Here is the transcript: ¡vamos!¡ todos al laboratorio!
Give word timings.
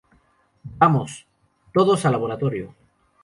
¡vamos!¡ 0.79 1.27
todos 1.73 2.03
al 2.07 2.13
laboratorio! 2.13 2.73